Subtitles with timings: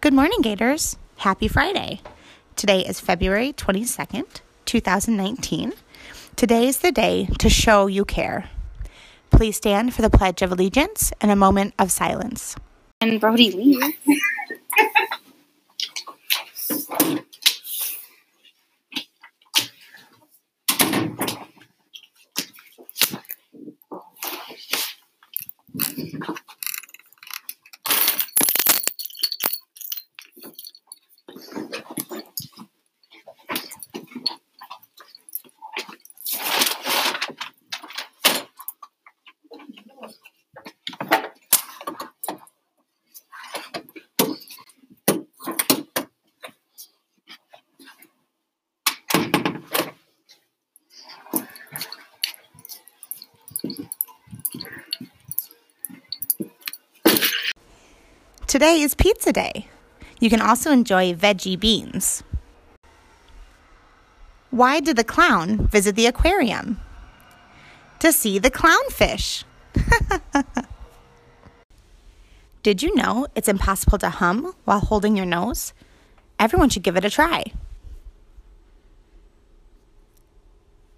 [0.00, 0.96] Good morning, Gators.
[1.16, 2.00] Happy Friday.
[2.54, 5.72] Today is February 22nd, 2019.
[6.36, 8.48] Today is the day to show you care.
[9.32, 12.54] Please stand for the Pledge of Allegiance and a moment of silence.
[13.00, 13.82] And Brody leave.
[58.48, 59.68] Today is pizza day.
[60.20, 62.22] You can also enjoy veggie beans.
[64.48, 66.80] Why did the clown visit the aquarium?
[67.98, 69.44] To see the clownfish.
[72.62, 75.74] did you know it's impossible to hum while holding your nose?
[76.38, 77.52] Everyone should give it a try.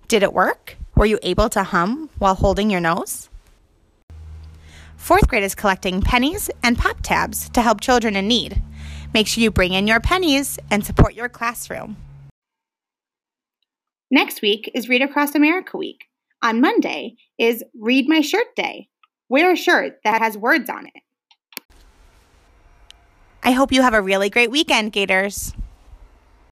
[0.06, 0.76] Did it work?
[0.94, 3.29] Were you able to hum while holding your nose?
[5.00, 8.62] Fourth grade is collecting pennies and pop tabs to help children in need.
[9.12, 11.96] Make sure you bring in your pennies and support your classroom.
[14.10, 16.04] Next week is Read Across America Week.
[16.42, 18.88] On Monday is Read My Shirt Day.
[19.28, 21.72] Wear a shirt that has words on it.
[23.42, 25.54] I hope you have a really great weekend, Gators.